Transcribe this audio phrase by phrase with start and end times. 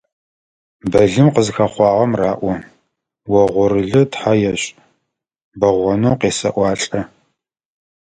[0.91, 2.51] Былым къызыхэхъуагъэм раӀо:
[3.41, 4.65] «Огъурылы тхьэ ешӀ!»,
[5.59, 7.01] «Бэгъонэу къесэӀуалӀэ.».